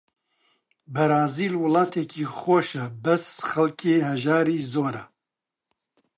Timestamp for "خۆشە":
2.37-2.85